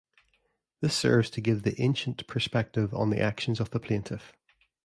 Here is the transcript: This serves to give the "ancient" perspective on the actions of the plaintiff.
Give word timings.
This 0.79 0.95
serves 0.95 1.29
to 1.29 1.41
give 1.41 1.61
the 1.61 1.79
"ancient" 1.79 2.25
perspective 2.25 2.91
on 2.91 3.11
the 3.11 3.21
actions 3.21 3.59
of 3.59 3.69
the 3.69 3.79
plaintiff. 3.79 4.33